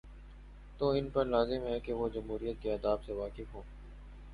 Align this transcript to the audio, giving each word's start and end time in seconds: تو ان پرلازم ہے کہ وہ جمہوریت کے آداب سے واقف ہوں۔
تو 0.77 0.89
ان 0.89 1.09
پرلازم 1.09 1.67
ہے 1.67 1.79
کہ 1.79 1.93
وہ 1.93 2.09
جمہوریت 2.09 2.61
کے 2.61 2.73
آداب 2.73 3.03
سے 3.05 3.13
واقف 3.13 3.53
ہوں۔ 3.53 3.63